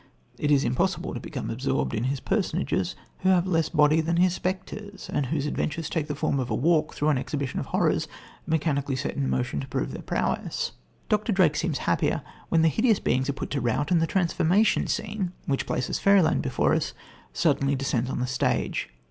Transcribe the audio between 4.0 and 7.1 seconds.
than his spectres, and whose adventures take the form of a walk through